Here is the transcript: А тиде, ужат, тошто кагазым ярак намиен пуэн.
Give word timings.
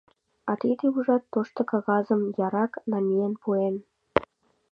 А 0.49 0.51
тиде, 0.61 0.85
ужат, 0.97 1.23
тошто 1.33 1.61
кагазым 1.69 2.21
ярак 2.45 2.73
намиен 2.91 3.33
пуэн. 3.41 3.75